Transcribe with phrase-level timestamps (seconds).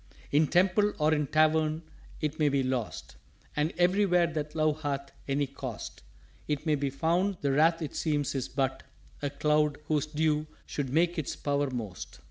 [0.31, 1.83] _""In Temple or in Tavern
[2.21, 3.17] 't may be lost.
[3.55, 6.01] And everywhere that Love hath any Cost
[6.47, 8.81] It may be found; the Wrath it seems is but
[9.21, 12.19] A Cloud whose Dew should make its power most."